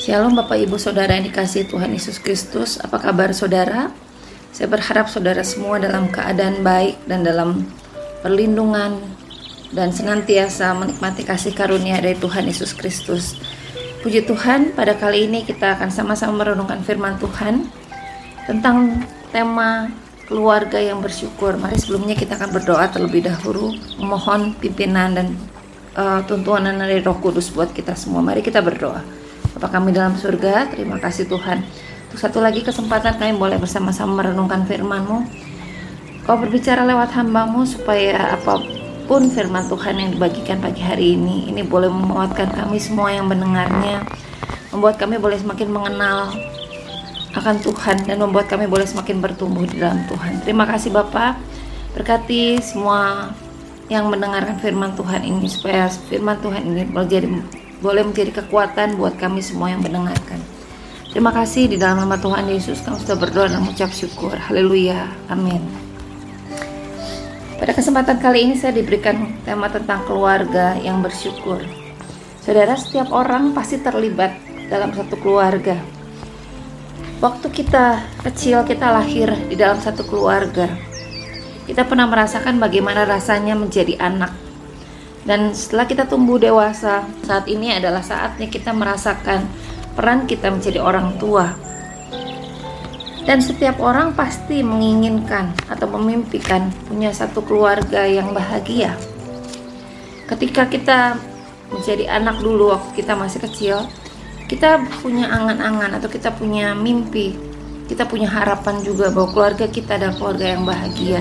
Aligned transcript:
Shalom 0.00 0.32
Bapak 0.32 0.56
Ibu 0.56 0.80
Saudara 0.80 1.12
yang 1.12 1.28
dikasih 1.28 1.68
Tuhan 1.68 1.92
Yesus 1.92 2.16
Kristus. 2.16 2.80
Apa 2.80 2.96
kabar 2.96 3.36
saudara? 3.36 3.92
Saya 4.48 4.72
berharap 4.72 5.12
saudara 5.12 5.44
semua 5.44 5.76
dalam 5.76 6.08
keadaan 6.08 6.64
baik 6.64 7.04
dan 7.04 7.20
dalam 7.20 7.68
perlindungan 8.24 8.96
Dan 9.68 9.92
senantiasa 9.92 10.72
menikmati 10.72 11.20
kasih 11.20 11.52
karunia 11.52 12.00
dari 12.00 12.16
Tuhan 12.16 12.48
Yesus 12.48 12.72
Kristus. 12.72 13.36
Puji 14.00 14.24
Tuhan, 14.24 14.72
pada 14.72 14.96
kali 14.96 15.28
ini 15.28 15.44
kita 15.44 15.76
akan 15.76 15.92
sama-sama 15.92 16.48
merenungkan 16.48 16.80
firman 16.80 17.20
Tuhan 17.20 17.68
Tentang 18.48 19.04
tema 19.36 19.92
keluarga 20.24 20.80
yang 20.80 21.04
bersyukur. 21.04 21.60
Mari 21.60 21.76
sebelumnya 21.76 22.16
kita 22.16 22.40
akan 22.40 22.56
berdoa 22.56 22.88
terlebih 22.88 23.28
dahulu. 23.28 23.76
Memohon 24.00 24.56
pimpinan 24.64 25.12
dan 25.12 25.36
uh, 25.92 26.24
tuntunan 26.24 26.72
dari 26.72 27.04
roh 27.04 27.20
kudus 27.20 27.52
buat 27.52 27.68
kita 27.76 27.92
semua. 27.92 28.24
Mari 28.24 28.40
kita 28.40 28.64
berdoa 28.64 29.20
Bapa 29.56 29.68
kami 29.80 29.90
dalam 29.90 30.14
surga, 30.14 30.70
terima 30.70 31.02
kasih 31.02 31.26
Tuhan. 31.26 31.66
Untuk 32.10 32.18
satu 32.22 32.38
lagi 32.38 32.62
kesempatan 32.62 33.18
kami 33.18 33.34
boleh 33.34 33.58
bersama-sama 33.58 34.22
merenungkan 34.22 34.62
firman-Mu. 34.66 35.26
Kau 36.22 36.36
berbicara 36.38 36.86
lewat 36.86 37.10
hambamu 37.18 37.66
supaya 37.66 38.38
apa 38.38 38.62
pun 39.10 39.26
firman 39.26 39.66
Tuhan 39.66 39.98
yang 39.98 40.10
dibagikan 40.14 40.62
pagi 40.62 40.86
hari 40.86 41.18
ini, 41.18 41.50
ini 41.50 41.66
boleh 41.66 41.90
memuatkan 41.90 42.46
kami 42.54 42.78
semua 42.78 43.10
yang 43.10 43.26
mendengarnya, 43.26 44.06
membuat 44.70 45.02
kami 45.02 45.18
boleh 45.18 45.34
semakin 45.34 45.66
mengenal 45.66 46.30
akan 47.34 47.56
Tuhan 47.62 48.06
dan 48.06 48.22
membuat 48.22 48.46
kami 48.46 48.70
boleh 48.70 48.86
semakin 48.86 49.18
bertumbuh 49.18 49.66
di 49.66 49.82
dalam 49.82 50.06
Tuhan. 50.06 50.46
Terima 50.46 50.62
kasih 50.66 50.94
Bapak, 50.94 51.38
berkati 51.98 52.62
semua 52.62 53.30
yang 53.90 54.06
mendengarkan 54.06 54.62
firman 54.62 54.94
Tuhan 54.94 55.26
ini 55.26 55.50
supaya 55.50 55.90
firman 55.90 56.38
Tuhan 56.38 56.62
ini 56.62 56.86
boleh 56.86 57.10
jadi 57.10 57.26
boleh 57.80 58.04
menjadi 58.04 58.44
kekuatan 58.44 59.00
buat 59.00 59.16
kami 59.16 59.40
semua 59.40 59.72
yang 59.72 59.80
mendengarkan. 59.80 60.40
Terima 61.10 61.34
kasih 61.34 61.66
di 61.66 61.74
dalam 61.74 62.06
nama 62.06 62.14
Tuhan 62.20 62.46
Yesus 62.46 62.86
kami 62.86 63.02
sudah 63.02 63.18
berdoa 63.18 63.50
dan 63.50 63.66
mengucap 63.66 63.90
syukur. 63.90 64.36
Haleluya. 64.36 65.10
Amin. 65.26 65.58
Pada 67.58 67.76
kesempatan 67.76 68.22
kali 68.22 68.46
ini 68.46 68.54
saya 68.54 68.72
diberikan 68.72 69.36
tema 69.42 69.66
tentang 69.68 70.06
keluarga 70.06 70.78
yang 70.78 71.02
bersyukur. 71.02 71.60
Saudara, 72.40 72.72
setiap 72.78 73.12
orang 73.12 73.52
pasti 73.52 73.76
terlibat 73.82 74.32
dalam 74.70 74.94
satu 74.96 75.18
keluarga. 75.18 75.76
Waktu 77.20 77.46
kita 77.52 78.00
kecil, 78.24 78.64
kita 78.64 78.88
lahir 78.88 79.28
di 79.50 79.58
dalam 79.58 79.76
satu 79.76 80.08
keluarga. 80.08 80.72
Kita 81.68 81.84
pernah 81.84 82.08
merasakan 82.08 82.56
bagaimana 82.56 83.04
rasanya 83.04 83.52
menjadi 83.58 84.00
anak 84.00 84.49
dan 85.28 85.52
setelah 85.52 85.84
kita 85.84 86.08
tumbuh 86.08 86.40
dewasa, 86.40 87.04
saat 87.28 87.44
ini 87.44 87.76
adalah 87.76 88.00
saatnya 88.00 88.48
kita 88.48 88.72
merasakan 88.72 89.44
peran 89.92 90.24
kita 90.24 90.48
menjadi 90.48 90.80
orang 90.80 91.20
tua. 91.20 91.52
Dan 93.28 93.44
setiap 93.44 93.78
orang 93.84 94.16
pasti 94.16 94.64
menginginkan 94.64 95.52
atau 95.68 95.86
memimpikan 95.92 96.72
punya 96.88 97.12
satu 97.12 97.44
keluarga 97.44 98.08
yang 98.08 98.32
bahagia. 98.32 98.96
Ketika 100.24 100.66
kita 100.72 101.20
menjadi 101.68 102.16
anak 102.16 102.40
dulu 102.40 102.72
waktu 102.72 103.04
kita 103.04 103.12
masih 103.12 103.44
kecil, 103.44 103.76
kita 104.48 104.82
punya 105.04 105.30
angan-angan 105.30 106.00
atau 106.00 106.08
kita 106.08 106.32
punya 106.32 106.72
mimpi, 106.72 107.36
kita 107.86 108.08
punya 108.08 108.26
harapan 108.26 108.80
juga 108.82 109.12
bahwa 109.12 109.30
keluarga 109.30 109.66
kita 109.68 110.00
adalah 110.00 110.16
keluarga 110.16 110.46
yang 110.56 110.64
bahagia. 110.64 111.20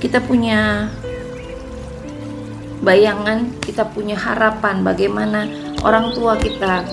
Kita 0.00 0.18
punya 0.24 0.90
bayangan, 2.82 3.58
kita 3.62 3.86
punya 3.90 4.14
harapan 4.14 4.82
bagaimana 4.86 5.46
orang 5.82 6.14
tua 6.14 6.38
kita 6.38 6.86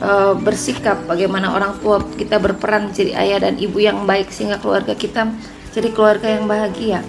uh, 0.00 0.34
bersikap, 0.38 1.04
bagaimana 1.04 1.52
orang 1.54 1.76
tua 1.80 2.00
kita 2.16 2.40
berperan 2.40 2.90
menjadi 2.90 3.12
ayah 3.16 3.38
dan 3.48 3.54
ibu 3.60 3.78
yang 3.78 4.04
baik 4.08 4.32
sehingga 4.32 4.60
keluarga 4.60 4.94
kita 4.96 5.28
jadi 5.72 5.88
keluarga 5.92 6.28
yang 6.28 6.48
bahagia. 6.48 7.00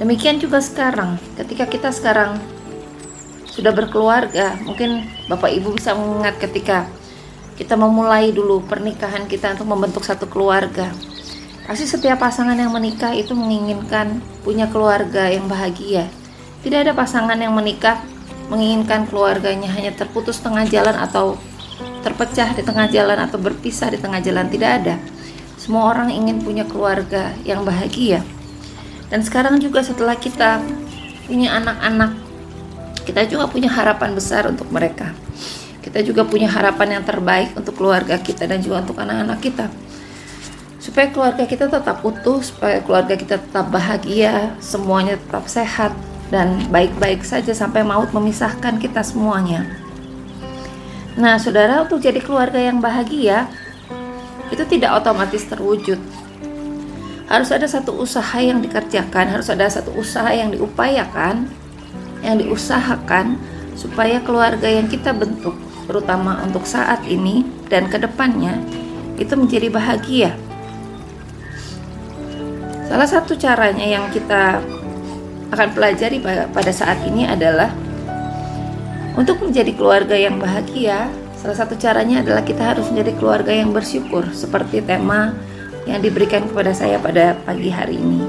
Demikian 0.00 0.40
juga 0.40 0.64
sekarang, 0.64 1.20
ketika 1.36 1.68
kita 1.68 1.92
sekarang 1.92 2.40
sudah 3.44 3.68
berkeluarga, 3.76 4.56
mungkin 4.64 5.04
Bapak 5.28 5.52
Ibu 5.52 5.76
bisa 5.76 5.92
mengingat 5.92 6.40
ketika 6.40 6.88
kita 7.60 7.76
memulai 7.76 8.32
dulu 8.32 8.64
pernikahan 8.64 9.28
kita 9.28 9.52
untuk 9.52 9.68
membentuk 9.68 10.00
satu 10.00 10.24
keluarga. 10.24 10.88
Pasti 11.68 11.84
setiap 11.84 12.24
pasangan 12.24 12.56
yang 12.56 12.72
menikah 12.72 13.12
itu 13.12 13.36
menginginkan 13.36 14.24
punya 14.40 14.64
keluarga 14.72 15.28
yang 15.28 15.44
bahagia, 15.44 16.08
tidak 16.60 16.78
ada 16.88 16.92
pasangan 16.92 17.38
yang 17.40 17.56
menikah 17.56 18.04
menginginkan 18.50 19.06
keluarganya 19.06 19.70
hanya 19.72 19.94
terputus 19.94 20.42
tengah 20.42 20.66
jalan 20.66 20.92
atau 20.92 21.38
terpecah 22.02 22.52
di 22.52 22.62
tengah 22.66 22.90
jalan 22.90 23.16
atau 23.16 23.38
berpisah 23.38 23.88
di 23.94 23.98
tengah 24.00 24.20
jalan. 24.20 24.50
Tidak 24.50 24.70
ada. 24.70 24.98
Semua 25.56 25.92
orang 25.92 26.10
ingin 26.10 26.42
punya 26.42 26.66
keluarga 26.66 27.32
yang 27.46 27.62
bahagia. 27.62 28.24
Dan 29.08 29.22
sekarang 29.22 29.56
juga 29.62 29.80
setelah 29.84 30.16
kita 30.16 30.60
punya 31.26 31.56
anak-anak, 31.56 32.12
kita 33.06 33.26
juga 33.26 33.46
punya 33.48 33.70
harapan 33.70 34.12
besar 34.12 34.50
untuk 34.50 34.68
mereka. 34.68 35.14
Kita 35.80 36.04
juga 36.04 36.28
punya 36.28 36.46
harapan 36.50 37.00
yang 37.00 37.04
terbaik 37.08 37.56
untuk 37.56 37.80
keluarga 37.80 38.20
kita 38.20 38.44
dan 38.44 38.60
juga 38.60 38.84
untuk 38.84 39.00
anak-anak 39.00 39.38
kita. 39.40 39.66
Supaya 40.80 41.08
keluarga 41.12 41.44
kita 41.44 41.68
tetap 41.68 42.04
utuh, 42.04 42.40
supaya 42.40 42.80
keluarga 42.84 43.16
kita 43.16 43.40
tetap 43.40 43.68
bahagia, 43.68 44.56
semuanya 44.60 45.16
tetap 45.20 45.44
sehat, 45.48 45.92
dan 46.30 46.62
baik-baik 46.70 47.26
saja 47.26 47.50
sampai 47.50 47.82
maut 47.82 48.14
memisahkan 48.14 48.78
kita 48.78 49.02
semuanya. 49.02 49.66
Nah, 51.18 51.36
saudara, 51.42 51.82
untuk 51.82 51.98
jadi 51.98 52.22
keluarga 52.22 52.62
yang 52.62 52.78
bahagia 52.78 53.50
itu 54.54 54.62
tidak 54.66 55.02
otomatis 55.02 55.42
terwujud. 55.44 55.98
Harus 57.26 57.50
ada 57.50 57.66
satu 57.66 57.94
usaha 57.98 58.38
yang 58.38 58.62
dikerjakan, 58.62 59.26
harus 59.30 59.50
ada 59.50 59.66
satu 59.66 59.94
usaha 59.94 60.30
yang 60.30 60.50
diupayakan, 60.54 61.50
yang 62.22 62.36
diusahakan 62.38 63.38
supaya 63.74 64.22
keluarga 64.22 64.66
yang 64.66 64.86
kita 64.90 65.14
bentuk, 65.14 65.54
terutama 65.86 66.42
untuk 66.42 66.66
saat 66.66 67.02
ini 67.06 67.46
dan 67.70 67.86
ke 67.86 67.98
depannya, 67.98 68.58
itu 69.18 69.34
menjadi 69.34 69.70
bahagia. 69.70 70.30
Salah 72.90 73.06
satu 73.06 73.38
caranya 73.38 73.86
yang 73.86 74.10
kita 74.10 74.58
akan 75.50 75.68
pelajari 75.74 76.22
pada 76.22 76.72
saat 76.72 77.02
ini 77.06 77.26
adalah 77.26 77.74
untuk 79.18 79.42
menjadi 79.42 79.74
keluarga 79.74 80.14
yang 80.14 80.38
bahagia, 80.38 81.10
salah 81.34 81.58
satu 81.58 81.74
caranya 81.74 82.22
adalah 82.22 82.46
kita 82.46 82.62
harus 82.62 82.86
menjadi 82.94 83.12
keluarga 83.18 83.50
yang 83.50 83.74
bersyukur 83.74 84.22
seperti 84.30 84.78
tema 84.86 85.34
yang 85.84 85.98
diberikan 85.98 86.46
kepada 86.46 86.70
saya 86.70 87.02
pada 87.02 87.34
pagi 87.42 87.74
hari 87.74 87.98
ini. 87.98 88.22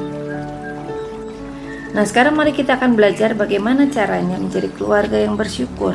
Nah, 1.94 2.02
sekarang 2.08 2.34
mari 2.34 2.56
kita 2.56 2.80
akan 2.80 2.98
belajar 2.98 3.38
bagaimana 3.38 3.86
caranya 3.92 4.42
menjadi 4.42 4.72
keluarga 4.74 5.22
yang 5.22 5.38
bersyukur. 5.38 5.94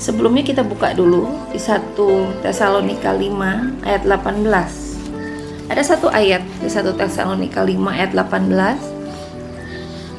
Sebelumnya 0.00 0.46
kita 0.46 0.62
buka 0.64 0.94
dulu 0.94 1.28
di 1.50 1.58
1 1.60 1.92
Tesalonika 2.40 3.12
5 3.12 3.84
ayat 3.84 4.02
18. 4.06 5.68
Ada 5.68 5.82
satu 5.82 6.08
ayat 6.08 6.40
di 6.62 6.68
1 6.68 6.94
Tesalonika 6.94 7.64
5 7.64 7.80
ayat 7.90 8.10
18 8.14 8.99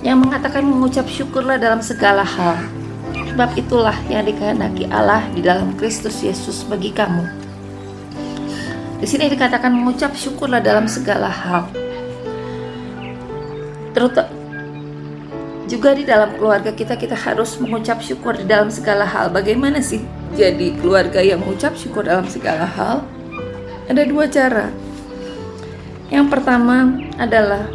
yang 0.01 0.21
mengatakan 0.21 0.65
mengucap 0.65 1.05
syukurlah 1.05 1.61
dalam 1.61 1.81
segala 1.81 2.25
hal. 2.25 2.57
Sebab 3.31 3.55
itulah 3.55 3.95
yang 4.11 4.27
dikehendaki 4.27 4.89
Allah 4.91 5.23
di 5.31 5.45
dalam 5.45 5.77
Kristus 5.77 6.19
Yesus 6.19 6.67
bagi 6.67 6.91
kamu. 6.91 7.23
Di 9.01 9.07
sini 9.09 9.31
dikatakan 9.31 9.71
mengucap 9.71 10.13
syukurlah 10.13 10.61
dalam 10.61 10.85
segala 10.85 11.29
hal. 11.31 11.65
Terutama 13.97 14.41
juga 15.71 15.95
di 15.95 16.03
dalam 16.03 16.35
keluarga 16.35 16.75
kita 16.75 16.99
kita 16.99 17.15
harus 17.15 17.55
mengucap 17.55 18.03
syukur 18.03 18.35
di 18.35 18.43
dalam 18.43 18.67
segala 18.67 19.07
hal. 19.07 19.31
Bagaimana 19.31 19.79
sih 19.79 20.03
jadi 20.35 20.75
keluarga 20.83 21.23
yang 21.23 21.39
mengucap 21.39 21.79
syukur 21.79 22.03
dalam 22.03 22.27
segala 22.27 22.67
hal? 22.67 23.07
Ada 23.87 24.03
dua 24.03 24.27
cara. 24.27 24.67
Yang 26.11 26.27
pertama 26.27 26.99
adalah 27.15 27.71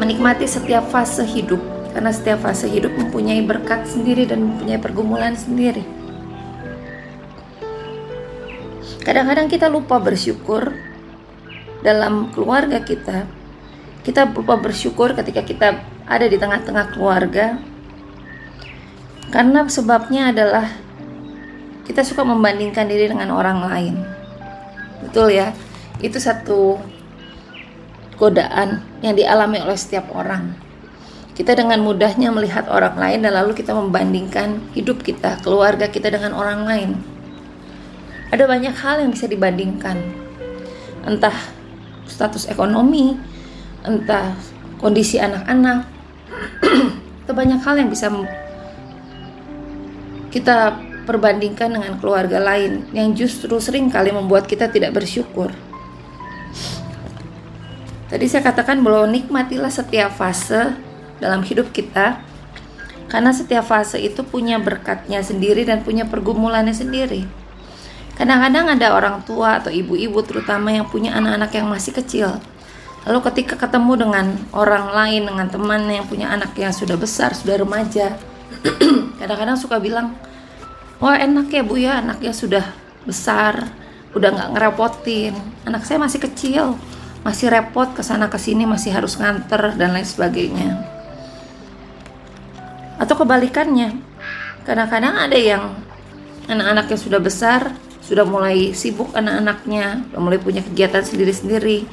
menikmati 0.00 0.48
setiap 0.48 0.88
fase 0.88 1.20
hidup 1.28 1.60
karena 1.92 2.08
setiap 2.08 2.40
fase 2.40 2.64
hidup 2.72 2.88
mempunyai 2.96 3.44
berkat 3.44 3.84
sendiri 3.84 4.24
dan 4.24 4.40
mempunyai 4.48 4.80
pergumulan 4.80 5.36
sendiri. 5.36 5.84
Kadang-kadang 9.04 9.52
kita 9.52 9.68
lupa 9.68 10.00
bersyukur 10.00 10.72
dalam 11.84 12.32
keluarga 12.32 12.80
kita. 12.80 13.28
Kita 14.00 14.24
lupa 14.32 14.56
bersyukur 14.56 15.12
ketika 15.12 15.44
kita 15.44 15.84
ada 16.08 16.24
di 16.24 16.40
tengah-tengah 16.40 16.96
keluarga. 16.96 17.60
Karena 19.28 19.68
sebabnya 19.68 20.32
adalah 20.32 20.66
kita 21.84 22.00
suka 22.06 22.24
membandingkan 22.24 22.88
diri 22.88 23.12
dengan 23.12 23.34
orang 23.36 23.60
lain. 23.60 23.94
Betul 25.04 25.36
ya? 25.36 25.52
Itu 26.00 26.16
satu 26.16 26.80
godaan 28.20 28.84
yang 29.00 29.16
dialami 29.16 29.64
oleh 29.64 29.80
setiap 29.80 30.12
orang. 30.12 30.52
Kita 31.32 31.56
dengan 31.56 31.80
mudahnya 31.80 32.28
melihat 32.28 32.68
orang 32.68 33.00
lain 33.00 33.24
dan 33.24 33.32
lalu 33.32 33.56
kita 33.56 33.72
membandingkan 33.72 34.60
hidup 34.76 35.00
kita, 35.00 35.40
keluarga 35.40 35.88
kita 35.88 36.12
dengan 36.12 36.36
orang 36.36 36.68
lain. 36.68 36.90
Ada 38.28 38.44
banyak 38.44 38.76
hal 38.76 39.00
yang 39.00 39.10
bisa 39.10 39.24
dibandingkan. 39.24 39.96
Entah 41.08 41.32
status 42.04 42.44
ekonomi, 42.44 43.16
entah 43.88 44.36
kondisi 44.76 45.16
anak-anak. 45.16 45.88
Itu 47.24 47.32
banyak 47.32 47.64
hal 47.64 47.80
yang 47.80 47.88
bisa 47.88 48.12
kita 50.28 50.76
perbandingkan 51.08 51.72
dengan 51.72 51.96
keluarga 51.98 52.38
lain 52.38 52.86
yang 52.92 53.16
justru 53.16 53.56
sering 53.58 53.88
kali 53.88 54.12
membuat 54.12 54.44
kita 54.44 54.68
tidak 54.68 54.92
bersyukur. 54.92 55.50
Tadi 58.10 58.26
saya 58.26 58.42
katakan 58.42 58.82
bahwa 58.82 59.06
nikmatilah 59.06 59.70
setiap 59.70 60.10
fase 60.18 60.74
dalam 61.22 61.46
hidup 61.46 61.70
kita 61.70 62.18
karena 63.06 63.30
setiap 63.30 63.70
fase 63.70 64.02
itu 64.02 64.26
punya 64.26 64.58
berkatnya 64.58 65.22
sendiri 65.22 65.62
dan 65.62 65.86
punya 65.86 66.02
pergumulannya 66.10 66.74
sendiri. 66.74 67.22
Kadang-kadang 68.18 68.76
ada 68.76 68.98
orang 68.98 69.22
tua 69.22 69.62
atau 69.62 69.70
ibu-ibu 69.70 70.20
terutama 70.26 70.74
yang 70.74 70.90
punya 70.90 71.14
anak-anak 71.14 71.50
yang 71.54 71.66
masih 71.70 71.94
kecil. 71.94 72.28
Lalu 73.08 73.18
ketika 73.32 73.56
ketemu 73.56 73.96
dengan 73.96 74.26
orang 74.52 74.92
lain, 74.92 75.22
dengan 75.24 75.48
teman 75.48 75.88
yang 75.88 76.04
punya 76.04 76.28
anak 76.28 76.52
yang 76.58 76.74
sudah 76.74 77.00
besar, 77.00 77.32
sudah 77.32 77.56
remaja, 77.62 78.18
kadang-kadang 79.22 79.56
suka 79.56 79.80
bilang, 79.80 80.12
wah 81.00 81.16
enak 81.16 81.48
ya 81.48 81.62
bu 81.64 81.80
ya 81.80 82.04
anaknya 82.04 82.36
sudah 82.36 82.66
besar, 83.08 83.72
udah 84.12 84.28
nggak 84.36 84.50
ngerepotin. 84.52 85.32
Anak 85.64 85.88
saya 85.88 85.96
masih 85.96 86.20
kecil, 86.20 86.76
masih 87.20 87.52
repot 87.52 87.88
ke 87.92 88.00
sana 88.00 88.32
ke 88.32 88.40
sini, 88.40 88.64
masih 88.64 88.96
harus 88.96 89.20
nganter 89.20 89.76
dan 89.76 89.92
lain 89.92 90.08
sebagainya. 90.08 90.80
Atau 93.00 93.16
kebalikannya, 93.16 93.96
kadang-kadang 94.64 95.16
ada 95.16 95.36
yang 95.36 95.72
anak-anaknya 96.48 96.98
sudah 97.00 97.20
besar, 97.20 97.72
sudah 98.04 98.24
mulai 98.24 98.72
sibuk 98.72 99.12
anak-anaknya, 99.12 100.04
sudah 100.08 100.20
mulai 100.20 100.40
punya 100.40 100.60
kegiatan 100.64 101.04
sendiri-sendiri. 101.04 101.84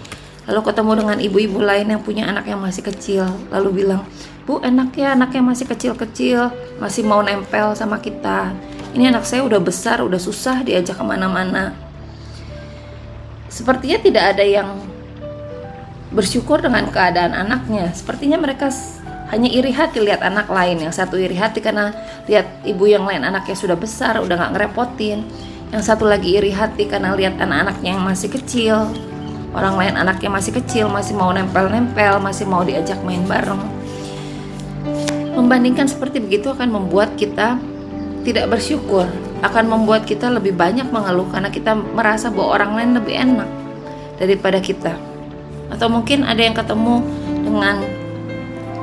Lalu 0.47 0.61
ketemu 0.63 0.91
dengan 1.03 1.17
ibu-ibu 1.19 1.59
lain 1.59 1.91
yang 1.91 2.01
punya 2.03 2.23
anak 2.27 2.47
yang 2.47 2.63
masih 2.63 2.83
kecil, 2.87 3.27
lalu 3.51 3.83
bilang, 3.83 4.07
Bu 4.47 4.63
enak 4.63 4.95
ya 4.95 5.11
anak 5.11 5.35
yang 5.35 5.43
masih 5.43 5.67
kecil-kecil, 5.67 6.55
masih 6.79 7.03
mau 7.03 7.19
nempel 7.19 7.75
sama 7.75 7.99
kita. 7.99 8.55
Ini 8.95 9.11
anak 9.11 9.27
saya 9.27 9.43
udah 9.43 9.59
besar, 9.59 9.99
udah 9.99 10.15
susah 10.15 10.63
diajak 10.63 10.95
ke 10.95 11.03
mana-mana. 11.03 11.75
Sepertinya 13.51 13.99
tidak 13.99 14.23
ada 14.35 14.47
yang 14.47 14.79
bersyukur 16.17 16.57
dengan 16.57 16.89
keadaan 16.89 17.37
anaknya. 17.37 17.93
Sepertinya 17.93 18.41
mereka 18.41 18.73
hanya 19.29 19.53
iri 19.53 19.69
hati 19.69 20.01
lihat 20.01 20.25
anak 20.25 20.49
lain. 20.49 20.81
Yang 20.81 20.97
satu 20.97 21.21
iri 21.21 21.37
hati 21.37 21.61
karena 21.61 21.93
lihat 22.25 22.65
ibu 22.65 22.89
yang 22.89 23.05
lain 23.05 23.21
anaknya 23.21 23.53
sudah 23.53 23.77
besar, 23.77 24.17
udah 24.17 24.33
nggak 24.33 24.51
ngerepotin. 24.57 25.21
Yang 25.69 25.83
satu 25.85 26.09
lagi 26.09 26.33
iri 26.33 26.49
hati 26.49 26.89
karena 26.89 27.13
lihat 27.13 27.37
anak-anaknya 27.37 27.93
yang 27.93 28.01
masih 28.01 28.33
kecil. 28.33 28.89
Orang 29.53 29.77
lain 29.77 29.93
anaknya 29.93 30.33
masih 30.33 30.57
kecil 30.57 30.89
masih 30.89 31.13
mau 31.13 31.29
nempel-nempel 31.29 32.17
masih 32.17 32.49
mau 32.49 32.65
diajak 32.65 32.97
main 33.05 33.21
bareng. 33.29 33.61
Membandingkan 35.37 35.85
seperti 35.85 36.17
begitu 36.17 36.49
akan 36.49 36.73
membuat 36.73 37.13
kita 37.13 37.61
tidak 38.25 38.49
bersyukur. 38.49 39.05
Akan 39.45 39.69
membuat 39.69 40.09
kita 40.09 40.33
lebih 40.33 40.57
banyak 40.57 40.89
mengeluh 40.89 41.29
karena 41.29 41.53
kita 41.53 41.77
merasa 41.77 42.33
bahwa 42.33 42.57
orang 42.57 42.71
lain 42.73 42.91
lebih 42.97 43.13
enak 43.13 43.49
daripada 44.17 44.57
kita 44.57 45.06
atau 45.73 45.87
mungkin 45.91 46.23
ada 46.23 46.39
yang 46.39 46.55
ketemu 46.55 47.03
dengan 47.43 47.83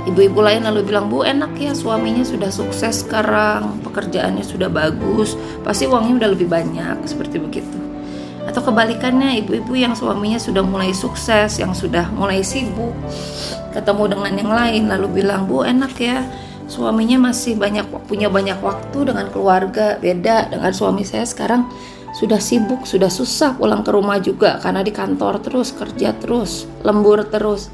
Ibu-ibu 0.04 0.44
lain 0.44 0.69
lalu 0.69 0.92
bilang, 0.92 1.08
Bu 1.08 1.25
enak 1.25 1.56
ya 1.56 1.72
suaminya 1.72 2.20
sudah 2.20 2.52
sukses 2.52 3.00
sekarang, 3.00 3.81
pekerjaannya 3.81 4.44
sudah 4.44 4.69
bagus, 4.69 5.32
pasti 5.64 5.88
uangnya 5.88 6.20
udah 6.20 6.31
lebih 6.36 6.44
banyak, 6.44 7.00
seperti 7.08 7.40
begitu. 7.40 7.72
Atau 8.44 8.60
kebalikannya, 8.69 9.40
ibu-ibu 9.40 9.72
yang 9.72 9.96
suaminya 9.96 10.36
sudah 10.36 10.60
mulai 10.60 10.92
sukses, 10.92 11.56
yang 11.56 11.72
sudah 11.72 12.12
mulai 12.12 12.44
sibuk, 12.44 12.92
ketemu 13.72 14.12
dengan 14.12 14.32
yang 14.36 14.52
lain 14.52 14.82
lalu 14.92 15.25
bilang, 15.25 15.48
Bu 15.48 15.64
enak 15.64 15.96
ya 15.96 16.20
suaminya 16.69 17.32
masih 17.32 17.56
banyak 17.56 17.88
punya 18.04 18.28
banyak 18.28 18.60
waktu 18.60 19.08
dengan 19.08 19.32
keluarga, 19.32 19.96
beda 19.96 20.52
dengan 20.52 20.72
suami 20.76 21.08
saya 21.08 21.25
sekarang 21.25 21.64
sudah 22.14 22.38
sibuk, 22.38 22.87
sudah 22.87 23.11
susah 23.11 23.58
pulang 23.58 23.82
ke 23.82 23.90
rumah 23.90 24.22
juga 24.22 24.62
karena 24.62 24.87
di 24.87 24.94
kantor 24.94 25.43
terus, 25.43 25.75
kerja 25.75 26.14
terus, 26.14 26.70
lembur 26.87 27.26
terus 27.26 27.69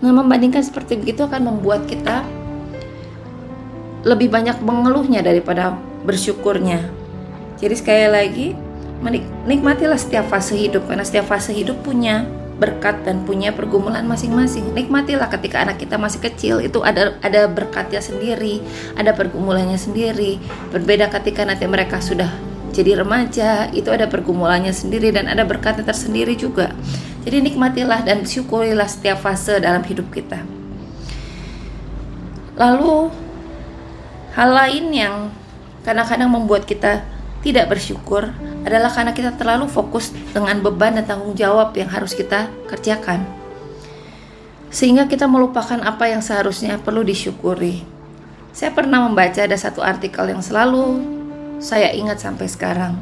Nah, 0.00 0.16
membandingkan 0.16 0.64
seperti 0.64 0.96
begitu 0.96 1.28
akan 1.28 1.52
membuat 1.52 1.84
kita 1.84 2.24
lebih 4.00 4.32
banyak 4.32 4.56
mengeluhnya 4.64 5.20
daripada 5.20 5.76
bersyukurnya. 6.08 6.80
Jadi 7.60 7.74
sekali 7.76 8.08
lagi, 8.08 8.46
nikmatilah 9.44 10.00
setiap 10.00 10.32
fase 10.32 10.56
hidup 10.56 10.88
karena 10.88 11.04
setiap 11.04 11.28
fase 11.28 11.52
hidup 11.52 11.84
punya 11.84 12.24
berkat 12.56 13.04
dan 13.04 13.28
punya 13.28 13.52
pergumulan 13.52 14.08
masing-masing. 14.08 14.72
Nikmatilah 14.72 15.28
ketika 15.28 15.60
anak 15.60 15.76
kita 15.76 16.00
masih 16.00 16.24
kecil 16.24 16.64
itu 16.64 16.80
ada 16.80 17.20
ada 17.20 17.44
berkatnya 17.44 18.00
sendiri, 18.00 18.64
ada 18.96 19.12
pergumulannya 19.12 19.76
sendiri. 19.76 20.40
Berbeda 20.72 21.12
ketika 21.12 21.44
nanti 21.44 21.68
mereka 21.68 22.00
sudah 22.00 22.32
jadi 22.70 23.02
remaja, 23.02 23.68
itu 23.74 23.90
ada 23.90 24.06
pergumulannya 24.06 24.70
sendiri 24.70 25.10
dan 25.10 25.26
ada 25.26 25.42
berkatnya 25.42 25.84
tersendiri 25.84 26.38
juga. 26.38 26.72
Jadi 27.26 27.52
nikmatilah 27.52 28.00
dan 28.06 28.24
syukurilah 28.24 28.88
setiap 28.88 29.20
fase 29.20 29.60
dalam 29.60 29.84
hidup 29.84 30.08
kita. 30.08 30.40
Lalu 32.56 33.12
hal 34.32 34.50
lain 34.52 34.84
yang 34.94 35.14
kadang-kadang 35.84 36.32
membuat 36.32 36.64
kita 36.64 37.04
tidak 37.40 37.72
bersyukur 37.72 38.32
adalah 38.64 38.92
karena 38.92 39.12
kita 39.16 39.32
terlalu 39.36 39.68
fokus 39.68 40.12
dengan 40.32 40.60
beban 40.60 40.96
dan 40.96 41.04
tanggung 41.08 41.32
jawab 41.36 41.72
yang 41.76 41.88
harus 41.88 42.12
kita 42.12 42.48
kerjakan. 42.68 43.24
Sehingga 44.70 45.10
kita 45.10 45.26
melupakan 45.26 45.80
apa 45.82 46.08
yang 46.08 46.22
seharusnya 46.22 46.78
perlu 46.78 47.02
disyukuri. 47.02 47.82
Saya 48.52 48.70
pernah 48.72 49.02
membaca 49.04 49.40
ada 49.40 49.56
satu 49.56 49.80
artikel 49.82 50.30
yang 50.30 50.42
selalu 50.44 51.19
saya 51.60 51.92
ingat 51.92 52.24
sampai 52.24 52.48
sekarang 52.48 52.98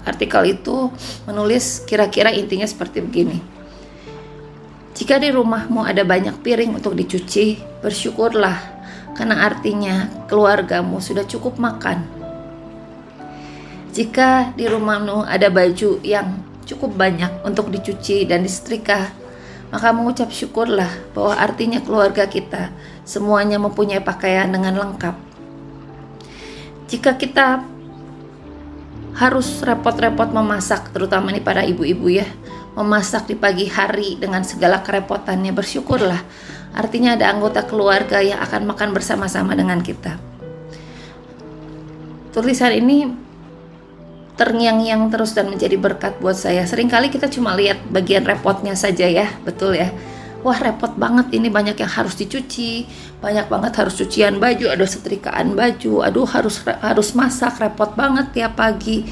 Artikel 0.00 0.56
itu 0.56 0.88
menulis 1.28 1.84
kira-kira 1.84 2.32
intinya 2.32 2.64
seperti 2.64 3.04
begini. 3.04 3.38
Jika 4.96 5.20
di 5.20 5.28
rumahmu 5.32 5.84
ada 5.84 6.04
banyak 6.04 6.40
piring 6.40 6.76
untuk 6.76 6.96
dicuci, 6.96 7.60
bersyukurlah 7.84 8.56
karena 9.16 9.44
artinya 9.44 10.08
keluargamu 10.28 11.00
sudah 11.00 11.24
cukup 11.28 11.60
makan. 11.60 12.04
Jika 13.92 14.56
di 14.56 14.64
rumahmu 14.70 15.26
ada 15.26 15.52
baju 15.52 16.00
yang 16.00 16.40
cukup 16.64 16.94
banyak 16.96 17.42
untuk 17.44 17.68
dicuci 17.68 18.24
dan 18.24 18.44
disetrika, 18.44 19.12
maka 19.68 19.92
mengucap 19.92 20.32
syukurlah 20.32 20.88
bahwa 21.12 21.36
artinya 21.36 21.82
keluarga 21.82 22.24
kita 22.24 22.72
semuanya 23.04 23.60
mempunyai 23.60 24.00
pakaian 24.00 24.48
dengan 24.48 24.78
lengkap. 24.78 25.29
Jika 26.90 27.14
kita 27.14 27.62
harus 29.14 29.62
repot-repot 29.62 30.34
memasak 30.34 30.90
terutama 30.90 31.30
nih 31.30 31.42
para 31.42 31.62
ibu-ibu 31.62 32.10
ya 32.10 32.26
memasak 32.74 33.30
di 33.30 33.34
pagi 33.38 33.66
hari 33.66 34.18
dengan 34.18 34.42
segala 34.46 34.82
kerepotannya 34.82 35.50
bersyukurlah. 35.54 36.22
Artinya 36.74 37.18
ada 37.18 37.30
anggota 37.34 37.66
keluarga 37.66 38.22
yang 38.22 38.38
akan 38.42 38.70
makan 38.70 38.94
bersama-sama 38.94 39.58
dengan 39.58 39.82
kita. 39.82 40.18
Tulisan 42.30 42.70
ini 42.78 43.10
terngiang-ngiang 44.38 45.10
terus 45.10 45.34
dan 45.34 45.50
menjadi 45.50 45.74
berkat 45.74 46.22
buat 46.22 46.38
saya. 46.38 46.62
Seringkali 46.62 47.10
kita 47.10 47.26
cuma 47.26 47.58
lihat 47.58 47.82
bagian 47.90 48.22
repotnya 48.22 48.78
saja 48.78 49.10
ya 49.10 49.26
betul 49.42 49.74
ya 49.74 49.90
wah 50.42 50.58
repot 50.58 50.92
banget. 50.96 51.32
Ini 51.36 51.48
banyak 51.48 51.76
yang 51.76 51.90
harus 51.90 52.16
dicuci. 52.16 52.84
Banyak 53.20 53.46
banget 53.52 53.72
harus 53.80 53.94
cucian 53.96 54.40
baju 54.40 54.72
ada 54.72 54.84
setrikaan 54.84 55.54
baju. 55.54 56.04
Aduh 56.04 56.26
harus 56.28 56.64
harus 56.64 57.08
masak. 57.16 57.60
Repot 57.60 57.92
banget 57.94 58.32
tiap 58.32 58.56
pagi. 58.56 59.04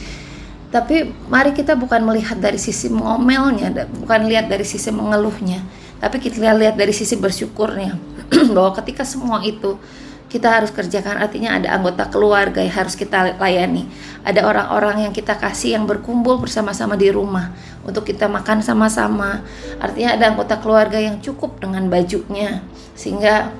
Tapi 0.68 1.08
mari 1.32 1.56
kita 1.56 1.80
bukan 1.80 2.04
melihat 2.04 2.36
dari 2.36 2.60
sisi 2.60 2.92
mengomelnya 2.92 3.88
bukan 4.04 4.28
lihat 4.28 4.52
dari 4.52 4.64
sisi 4.68 4.92
mengeluhnya. 4.92 5.64
Tapi 5.98 6.20
kita 6.20 6.54
lihat 6.54 6.76
dari 6.76 6.92
sisi 6.92 7.16
bersyukurnya. 7.16 7.96
Bahwa 8.54 8.76
ketika 8.76 9.02
semua 9.08 9.40
itu 9.40 9.80
kita 10.28 10.60
harus 10.60 10.70
kerjakan. 10.70 11.18
Artinya 11.18 11.56
ada 11.56 11.72
anggota 11.72 12.06
keluarga 12.12 12.60
yang 12.60 12.76
harus 12.84 12.94
kita 12.94 13.40
layani. 13.40 13.88
Ada 14.22 14.44
orang-orang 14.44 15.08
yang 15.08 15.12
kita 15.16 15.40
kasih 15.40 15.80
yang 15.80 15.88
berkumpul 15.88 16.36
bersama-sama 16.38 16.94
di 17.00 17.08
rumah 17.08 17.50
untuk 17.82 18.04
kita 18.04 18.28
makan 18.28 18.60
sama-sama. 18.60 19.42
Artinya 19.80 20.14
ada 20.14 20.28
anggota 20.28 20.60
keluarga 20.60 21.00
yang 21.00 21.18
cukup 21.24 21.58
dengan 21.58 21.88
bajunya 21.88 22.60
sehingga 22.92 23.50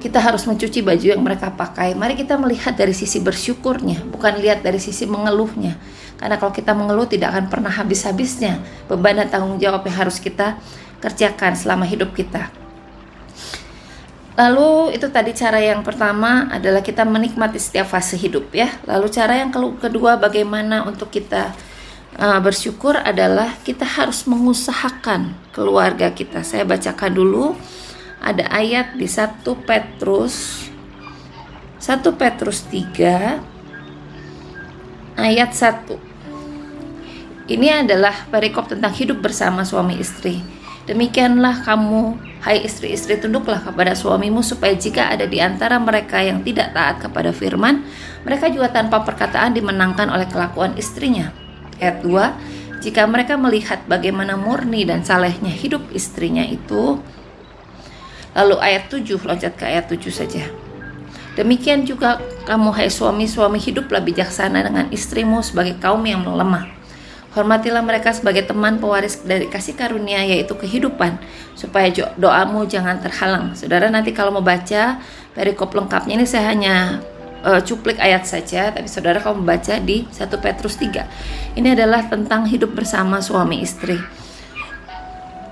kita 0.00 0.20
harus 0.20 0.48
mencuci 0.48 0.80
baju 0.80 1.06
yang 1.12 1.20
mereka 1.20 1.52
pakai. 1.52 1.92
Mari 1.92 2.16
kita 2.16 2.40
melihat 2.40 2.72
dari 2.72 2.96
sisi 2.96 3.20
bersyukurnya 3.20 4.08
bukan 4.08 4.40
lihat 4.40 4.64
dari 4.64 4.80
sisi 4.80 5.04
mengeluhnya. 5.04 5.76
Karena 6.16 6.40
kalau 6.40 6.56
kita 6.56 6.72
mengeluh 6.72 7.04
tidak 7.04 7.36
akan 7.36 7.52
pernah 7.52 7.68
habis-habisnya. 7.68 8.64
Beban 8.88 9.20
dan 9.20 9.28
tanggung 9.28 9.60
jawab 9.60 9.84
yang 9.84 10.08
harus 10.08 10.16
kita 10.16 10.56
kerjakan 11.04 11.52
selama 11.52 11.84
hidup 11.84 12.16
kita 12.16 12.65
Lalu 14.36 14.92
itu 14.92 15.08
tadi 15.08 15.32
cara 15.32 15.56
yang 15.56 15.80
pertama 15.80 16.44
adalah 16.52 16.84
kita 16.84 17.08
menikmati 17.08 17.56
setiap 17.56 17.88
fase 17.88 18.20
hidup 18.20 18.52
ya. 18.52 18.68
Lalu 18.84 19.08
cara 19.08 19.40
yang 19.40 19.48
kedua 19.52 20.20
bagaimana 20.20 20.84
untuk 20.84 21.08
kita 21.08 21.56
uh, 22.20 22.40
bersyukur 22.44 23.00
adalah 23.00 23.56
kita 23.64 23.88
harus 23.88 24.28
mengusahakan 24.28 25.32
keluarga 25.56 26.12
kita. 26.12 26.44
Saya 26.44 26.68
bacakan 26.68 27.16
dulu 27.16 27.56
ada 28.20 28.44
ayat 28.52 29.00
di 29.00 29.08
1 29.08 29.40
Petrus 29.64 30.68
1 31.80 32.02
Petrus 32.16 32.64
3 32.68 33.40
ayat 35.16 35.50
1. 35.52 37.46
Ini 37.46 37.86
adalah 37.86 38.26
perikop 38.26 38.66
tentang 38.66 38.90
hidup 38.90 39.22
bersama 39.22 39.62
suami 39.62 40.02
istri. 40.02 40.42
Demikianlah 40.90 41.62
kamu, 41.62 42.18
hai 42.46 42.62
istri-istri, 42.62 43.18
tunduklah 43.18 43.58
kepada 43.58 43.98
suamimu 43.98 44.38
supaya 44.38 44.78
jika 44.78 45.10
ada 45.10 45.26
di 45.26 45.42
antara 45.42 45.82
mereka 45.82 46.22
yang 46.22 46.46
tidak 46.46 46.70
taat 46.70 47.02
kepada 47.02 47.34
firman, 47.34 47.82
mereka 48.22 48.46
juga 48.46 48.70
tanpa 48.70 49.02
perkataan 49.02 49.50
dimenangkan 49.50 50.06
oleh 50.06 50.30
kelakuan 50.30 50.78
istrinya. 50.78 51.34
Ayat 51.82 52.06
2, 52.06 52.86
jika 52.86 53.02
mereka 53.10 53.34
melihat 53.34 53.82
bagaimana 53.90 54.38
murni 54.38 54.86
dan 54.86 55.02
salehnya 55.02 55.50
hidup 55.50 55.82
istrinya 55.90 56.46
itu, 56.46 57.02
lalu 58.30 58.56
ayat 58.62 58.94
7, 58.94 59.26
loncat 59.26 59.58
ke 59.58 59.66
ayat 59.66 59.90
7 59.90 60.06
saja. 60.14 60.46
Demikian 61.34 61.82
juga 61.82 62.22
kamu 62.46 62.70
hai 62.78 62.88
suami-suami 62.88 63.58
hiduplah 63.58 64.00
bijaksana 64.06 64.62
dengan 64.62 64.86
istrimu 64.94 65.42
sebagai 65.42 65.76
kaum 65.82 66.00
yang 66.06 66.22
lemah 66.22 66.75
Hormatilah 67.36 67.84
mereka 67.84 68.16
sebagai 68.16 68.48
teman 68.48 68.80
pewaris 68.80 69.20
dari 69.20 69.44
kasih 69.44 69.76
karunia 69.76 70.24
yaitu 70.24 70.56
kehidupan 70.56 71.20
supaya 71.52 71.92
doamu 72.16 72.64
jangan 72.64 72.96
terhalang. 72.96 73.52
Saudara 73.52 73.92
nanti 73.92 74.16
kalau 74.16 74.32
mau 74.32 74.40
baca 74.40 74.96
perikop 75.36 75.76
lengkapnya 75.76 76.16
ini 76.16 76.24
saya 76.24 76.48
hanya 76.56 77.04
uh, 77.44 77.60
cuplik 77.60 78.00
ayat 78.00 78.24
saja 78.24 78.72
tapi 78.72 78.88
saudara 78.88 79.20
kalau 79.20 79.44
membaca 79.44 79.76
di 79.76 80.08
1 80.08 80.16
Petrus 80.40 80.80
3. 80.80 81.60
Ini 81.60 81.76
adalah 81.76 82.08
tentang 82.08 82.48
hidup 82.48 82.72
bersama 82.72 83.20
suami 83.20 83.60
istri. 83.60 84.00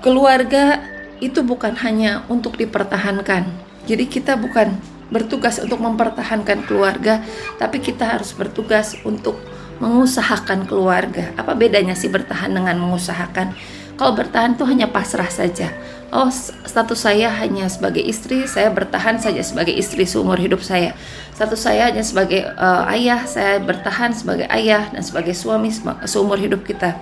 Keluarga 0.01 0.81
itu 1.21 1.45
bukan 1.45 1.77
hanya 1.85 2.25
untuk 2.33 2.57
dipertahankan. 2.57 3.45
Jadi 3.85 4.09
kita 4.09 4.41
bukan 4.41 4.73
bertugas 5.13 5.61
untuk 5.61 5.77
mempertahankan 5.85 6.65
keluarga, 6.65 7.21
tapi 7.61 7.77
kita 7.77 8.17
harus 8.17 8.33
bertugas 8.33 8.97
untuk 9.05 9.37
mengusahakan 9.79 10.67
keluarga. 10.69 11.31
Apa 11.35 11.55
bedanya 11.57 11.95
sih 11.97 12.07
bertahan 12.07 12.51
dengan 12.51 12.79
mengusahakan? 12.79 13.55
Kalau 13.95 14.11
bertahan 14.11 14.59
itu 14.59 14.67
hanya 14.67 14.91
pasrah 14.91 15.31
saja. 15.31 15.71
Oh, 16.11 16.27
status 16.67 16.99
saya 16.99 17.31
hanya 17.43 17.67
sebagai 17.71 18.03
istri, 18.03 18.43
saya 18.47 18.71
bertahan 18.71 19.19
saja 19.19 19.39
sebagai 19.43 19.71
istri 19.71 20.03
seumur 20.03 20.39
hidup 20.39 20.59
saya. 20.63 20.95
Status 21.35 21.63
saya 21.63 21.91
hanya 21.91 22.03
sebagai 22.03 22.43
uh, 22.55 22.87
ayah, 22.91 23.23
saya 23.23 23.59
bertahan 23.59 24.11
sebagai 24.15 24.47
ayah 24.51 24.91
dan 24.91 25.03
sebagai 25.03 25.35
suami 25.35 25.71
seumur 26.07 26.39
hidup 26.39 26.63
kita. 26.63 26.99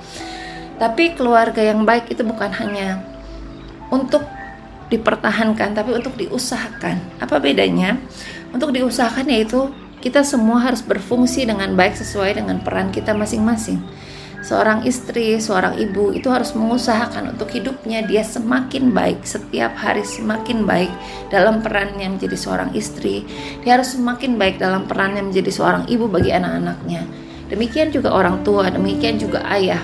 Tapi 0.77 1.13
keluarga 1.13 1.61
yang 1.61 1.85
baik 1.85 2.09
itu 2.13 2.25
bukan 2.25 2.49
hanya 2.57 3.01
untuk 3.93 4.25
dipertahankan, 4.89 5.73
tapi 5.73 5.97
untuk 5.97 6.13
diusahakan. 6.17 7.21
Apa 7.21 7.37
bedanya? 7.41 7.97
Untuk 8.53 8.69
diusahakan 8.73 9.29
yaitu 9.29 9.69
kita 10.03 10.19
semua 10.27 10.59
harus 10.59 10.83
berfungsi 10.83 11.47
dengan 11.47 11.79
baik 11.79 11.95
sesuai 11.95 12.35
dengan 12.35 12.59
peran 12.59 12.91
kita 12.91 13.15
masing-masing. 13.15 13.79
Seorang 14.43 14.83
istri, 14.83 15.39
seorang 15.39 15.79
ibu 15.79 16.11
itu 16.11 16.27
harus 16.27 16.51
mengusahakan 16.51 17.31
untuk 17.31 17.47
hidupnya 17.55 18.03
dia 18.03 18.27
semakin 18.27 18.91
baik, 18.91 19.23
setiap 19.23 19.71
hari 19.79 20.03
semakin 20.03 20.67
baik 20.67 20.91
dalam 21.31 21.63
perannya 21.63 22.11
menjadi 22.11 22.35
seorang 22.35 22.75
istri. 22.75 23.23
Dia 23.63 23.79
harus 23.79 23.95
semakin 23.95 24.35
baik 24.35 24.59
dalam 24.59 24.83
perannya 24.83 25.23
menjadi 25.23 25.47
seorang 25.47 25.87
ibu 25.87 26.11
bagi 26.11 26.35
anak-anaknya. 26.35 27.07
Demikian 27.47 27.95
juga 27.95 28.11
orang 28.11 28.43
tua, 28.43 28.67
demikian 28.67 29.15
juga 29.15 29.47
ayah. 29.47 29.79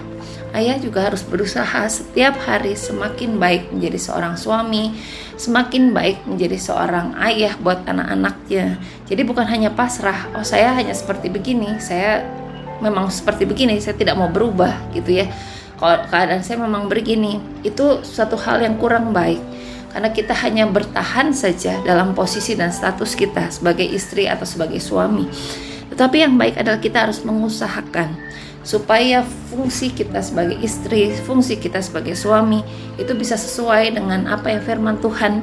Ayah 0.49 0.81
juga 0.81 1.05
harus 1.05 1.21
berusaha 1.21 1.85
setiap 1.85 2.33
hari 2.41 2.73
semakin 2.73 3.37
baik 3.37 3.69
menjadi 3.69 4.01
seorang 4.01 4.33
suami, 4.33 4.97
semakin 5.37 5.93
baik 5.93 6.25
menjadi 6.25 6.57
seorang 6.57 7.13
ayah 7.21 7.53
buat 7.61 7.85
anak-anaknya. 7.85 8.81
Jadi 9.05 9.21
bukan 9.29 9.45
hanya 9.45 9.69
pasrah, 9.69 10.33
oh 10.33 10.41
saya 10.41 10.73
hanya 10.73 10.97
seperti 10.97 11.29
begini, 11.29 11.77
saya 11.77 12.25
memang 12.81 13.13
seperti 13.13 13.45
begini, 13.45 13.77
saya 13.77 13.93
tidak 13.93 14.17
mau 14.17 14.25
berubah 14.25 14.89
gitu 14.97 15.21
ya. 15.21 15.29
Kalau 15.77 16.01
keadaan 16.09 16.41
saya 16.41 16.59
memang 16.59 16.89
begini, 16.89 17.37
itu 17.61 18.01
suatu 18.01 18.35
hal 18.35 18.65
yang 18.65 18.75
kurang 18.81 19.13
baik. 19.13 19.39
Karena 19.89 20.09
kita 20.13 20.33
hanya 20.45 20.69
bertahan 20.69 21.33
saja 21.33 21.81
dalam 21.81 22.13
posisi 22.13 22.53
dan 22.53 22.69
status 22.69 23.13
kita 23.13 23.49
sebagai 23.49 23.85
istri 23.85 24.29
atau 24.29 24.45
sebagai 24.45 24.77
suami. 24.81 25.25
Tetapi 25.89 26.17
yang 26.21 26.37
baik 26.37 26.61
adalah 26.61 26.77
kita 26.77 27.09
harus 27.09 27.25
mengusahakan 27.25 28.28
supaya 28.69 29.25
fungsi 29.49 29.89
kita 29.89 30.21
sebagai 30.21 30.61
istri, 30.61 31.09
fungsi 31.25 31.57
kita 31.57 31.81
sebagai 31.81 32.13
suami 32.13 32.61
itu 33.01 33.17
bisa 33.17 33.33
sesuai 33.33 33.97
dengan 33.97 34.29
apa 34.29 34.53
yang 34.53 34.61
firman 34.61 35.01
Tuhan 35.01 35.41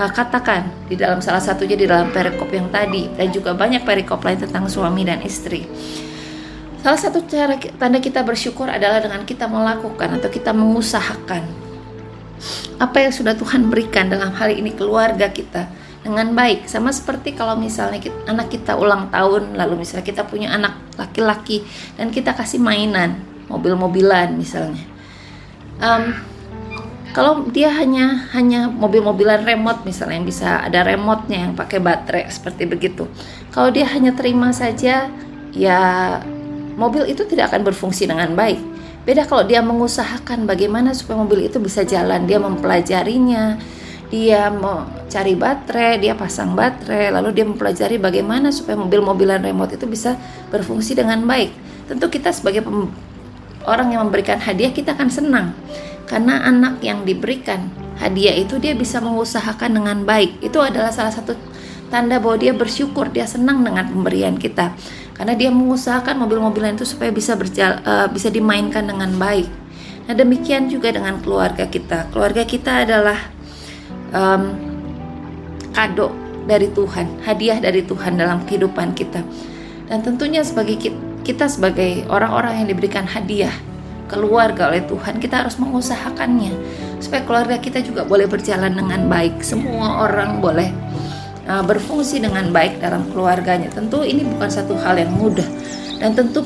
uh, 0.00 0.08
katakan 0.08 0.72
di 0.88 0.96
dalam 0.96 1.20
salah 1.20 1.44
satunya 1.44 1.76
di 1.76 1.84
dalam 1.84 2.08
perikop 2.08 2.48
yang 2.48 2.72
tadi 2.72 3.12
dan 3.12 3.28
juga 3.28 3.52
banyak 3.52 3.84
perikop 3.84 4.24
lain 4.24 4.40
tentang 4.40 4.72
suami 4.72 5.04
dan 5.04 5.20
istri. 5.20 5.68
Salah 6.80 6.96
satu 6.96 7.20
cara 7.28 7.60
tanda 7.76 8.00
kita 8.00 8.24
bersyukur 8.24 8.72
adalah 8.72 9.04
dengan 9.04 9.20
kita 9.28 9.44
melakukan 9.52 10.16
atau 10.16 10.32
kita 10.32 10.56
mengusahakan 10.56 11.44
apa 12.80 12.96
yang 12.98 13.12
sudah 13.12 13.36
Tuhan 13.36 13.68
berikan 13.68 14.08
dalam 14.08 14.32
hal 14.34 14.48
ini 14.48 14.72
keluarga 14.72 15.28
kita 15.28 15.68
dengan 16.02 16.34
baik 16.34 16.66
sama 16.66 16.90
seperti 16.90 17.38
kalau 17.38 17.54
misalnya 17.54 18.02
kita, 18.02 18.16
anak 18.26 18.50
kita 18.50 18.74
ulang 18.74 19.12
tahun 19.14 19.54
lalu 19.54 19.86
misalnya 19.86 20.02
kita 20.02 20.26
punya 20.26 20.50
anak 20.50 20.74
laki-laki. 20.96 21.64
Dan 21.96 22.12
kita 22.12 22.36
kasih 22.36 22.60
mainan 22.60 23.20
mobil-mobilan 23.48 24.32
misalnya. 24.36 24.84
Um, 25.82 26.14
kalau 27.12 27.44
dia 27.52 27.68
hanya 27.68 28.24
hanya 28.32 28.72
mobil-mobilan 28.72 29.44
remote 29.44 29.84
misalnya 29.84 30.16
yang 30.16 30.28
bisa 30.28 30.64
ada 30.64 30.80
remote-nya 30.80 31.48
yang 31.48 31.52
pakai 31.52 31.76
baterai 31.76 32.24
seperti 32.32 32.64
begitu. 32.64 33.04
Kalau 33.52 33.68
dia 33.68 33.84
hanya 33.92 34.16
terima 34.16 34.48
saja 34.56 35.12
ya 35.52 35.80
mobil 36.80 37.04
itu 37.04 37.28
tidak 37.28 37.52
akan 37.52 37.68
berfungsi 37.68 38.08
dengan 38.08 38.32
baik. 38.32 38.56
Beda 39.04 39.28
kalau 39.28 39.44
dia 39.44 39.60
mengusahakan 39.60 40.48
bagaimana 40.48 40.96
supaya 40.96 41.20
mobil 41.20 41.44
itu 41.44 41.60
bisa 41.60 41.84
jalan 41.84 42.24
dia 42.24 42.40
mempelajarinya 42.40 43.60
dia 44.12 44.52
mau 44.52 44.84
cari 45.08 45.32
baterai, 45.32 45.96
dia 45.96 46.12
pasang 46.12 46.52
baterai, 46.52 47.08
lalu 47.08 47.32
dia 47.32 47.48
mempelajari 47.48 47.96
bagaimana 47.96 48.52
supaya 48.52 48.76
mobil-mobilan 48.76 49.40
remote 49.40 49.80
itu 49.80 49.88
bisa 49.88 50.20
berfungsi 50.52 50.92
dengan 50.92 51.24
baik. 51.24 51.48
Tentu 51.88 52.12
kita 52.12 52.28
sebagai 52.28 52.60
orang 53.64 53.88
yang 53.88 54.04
memberikan 54.04 54.36
hadiah 54.36 54.68
kita 54.68 54.92
akan 54.92 55.08
senang 55.08 55.56
karena 56.04 56.44
anak 56.44 56.84
yang 56.84 57.08
diberikan 57.08 57.72
hadiah 57.96 58.36
itu 58.36 58.60
dia 58.60 58.76
bisa 58.76 59.00
mengusahakan 59.00 59.80
dengan 59.80 60.04
baik. 60.04 60.44
Itu 60.44 60.60
adalah 60.60 60.92
salah 60.92 61.16
satu 61.16 61.32
tanda 61.88 62.20
bahwa 62.20 62.36
dia 62.36 62.52
bersyukur, 62.52 63.08
dia 63.08 63.24
senang 63.24 63.64
dengan 63.64 63.88
pemberian 63.88 64.36
kita 64.36 64.76
karena 65.16 65.32
dia 65.32 65.48
mengusahakan 65.48 66.20
mobil-mobilan 66.20 66.76
itu 66.76 66.84
supaya 66.84 67.08
bisa 67.08 67.32
berjala, 67.32 67.80
uh, 67.80 68.08
bisa 68.12 68.28
dimainkan 68.28 68.84
dengan 68.84 69.08
baik. 69.16 69.48
Nah 70.04 70.12
demikian 70.12 70.68
juga 70.68 70.92
dengan 70.92 71.16
keluarga 71.24 71.64
kita. 71.64 72.12
Keluarga 72.12 72.44
kita 72.44 72.84
adalah 72.84 73.40
um, 74.12 74.56
kado 75.72 76.12
dari 76.44 76.68
Tuhan, 76.70 77.22
hadiah 77.24 77.58
dari 77.58 77.82
Tuhan 77.82 78.18
dalam 78.18 78.44
kehidupan 78.46 78.94
kita. 78.94 79.22
Dan 79.88 80.00
tentunya 80.00 80.40
sebagai 80.46 80.78
kita 81.22 81.46
sebagai 81.46 82.06
orang-orang 82.08 82.64
yang 82.64 82.68
diberikan 82.72 83.04
hadiah 83.06 83.52
keluarga 84.10 84.68
oleh 84.68 84.84
Tuhan, 84.84 85.18
kita 85.18 85.44
harus 85.46 85.56
mengusahakannya 85.56 86.52
supaya 87.00 87.22
keluarga 87.24 87.56
kita 87.58 87.80
juga 87.80 88.04
boleh 88.04 88.28
berjalan 88.28 88.76
dengan 88.76 89.08
baik. 89.08 89.40
Semua 89.40 90.06
orang 90.06 90.38
boleh 90.44 90.68
uh, 91.48 91.64
berfungsi 91.64 92.20
dengan 92.20 92.52
baik 92.52 92.78
dalam 92.82 93.08
keluarganya. 93.10 93.72
Tentu 93.72 94.04
ini 94.04 94.26
bukan 94.26 94.50
satu 94.50 94.76
hal 94.76 95.00
yang 95.00 95.12
mudah 95.16 95.46
dan 96.02 96.18
tentu 96.18 96.42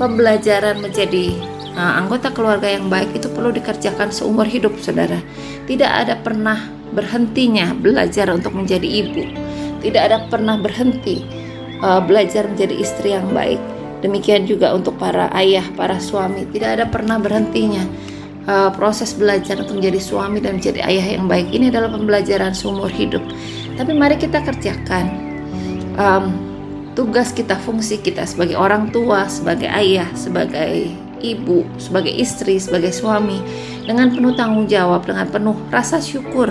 pembelajaran 0.00 0.80
menjadi 0.80 1.36
uh, 1.76 2.00
anggota 2.00 2.32
keluarga 2.32 2.66
yang 2.66 2.88
baik 2.88 3.12
itu 3.12 3.28
perlu 3.28 3.52
dikerjakan 3.52 4.08
seumur 4.10 4.48
hidup, 4.48 4.74
saudara. 4.80 5.20
Tidak 5.68 5.86
ada 5.86 6.16
pernah 6.18 6.79
berhentinya 6.92 7.72
belajar 7.76 8.30
untuk 8.30 8.54
menjadi 8.54 8.86
ibu. 8.86 9.22
Tidak 9.80 10.02
ada 10.02 10.28
pernah 10.28 10.60
berhenti 10.60 11.24
uh, 11.80 12.00
belajar 12.04 12.46
menjadi 12.46 12.74
istri 12.76 13.16
yang 13.16 13.30
baik. 13.32 13.58
Demikian 14.00 14.48
juga 14.48 14.72
untuk 14.72 14.96
para 14.96 15.28
ayah, 15.36 15.64
para 15.76 16.00
suami, 16.00 16.48
tidak 16.48 16.80
ada 16.80 16.84
pernah 16.88 17.20
berhentinya 17.20 17.84
uh, 18.48 18.72
proses 18.72 19.12
belajar 19.12 19.60
untuk 19.60 19.76
menjadi 19.76 20.00
suami 20.00 20.40
dan 20.40 20.56
menjadi 20.56 20.80
ayah 20.88 21.06
yang 21.20 21.28
baik. 21.28 21.52
Ini 21.52 21.68
adalah 21.68 21.92
pembelajaran 21.92 22.56
seumur 22.56 22.88
hidup. 22.88 23.20
Tapi 23.76 23.92
mari 23.92 24.16
kita 24.16 24.40
kerjakan 24.40 25.04
um, 26.00 26.24
tugas 26.96 27.32
kita, 27.32 27.56
fungsi 27.60 28.00
kita 28.00 28.24
sebagai 28.24 28.56
orang 28.56 28.88
tua, 28.88 29.28
sebagai 29.28 29.68
ayah, 29.68 30.08
sebagai 30.16 30.92
ibu, 31.20 31.64
sebagai 31.76 32.12
istri, 32.12 32.56
sebagai 32.56 32.92
suami 32.92 33.40
dengan 33.84 34.12
penuh 34.12 34.32
tanggung 34.36 34.64
jawab, 34.64 35.04
dengan 35.04 35.28
penuh 35.28 35.56
rasa 35.68 36.00
syukur 36.00 36.48